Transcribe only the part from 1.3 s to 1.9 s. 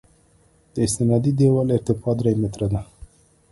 دیوال